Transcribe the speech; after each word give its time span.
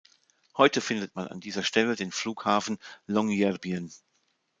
Heute 0.57 0.81
findet 0.81 1.15
man 1.15 1.27
an 1.27 1.41
dieser 1.41 1.61
Stelle 1.61 1.95
den 1.95 2.11
Flughafen 2.11 2.79
Longyearbyen. 3.05 3.93